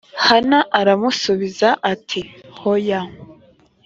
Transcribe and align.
hana 0.25 0.59
aramusubiza 0.79 1.69
ati 1.91 2.21
oya 2.71 3.01